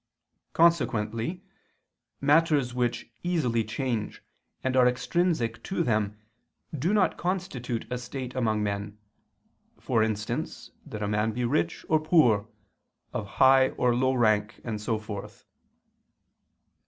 [0.53, 1.43] Consequently
[2.21, 4.23] matters which easily change
[4.63, 6.17] and are extrinsic to them
[6.75, 8.97] do not constitute a state among men,
[9.79, 12.47] for instance that a man be rich or poor,
[13.13, 15.45] of high or low rank, and so forth.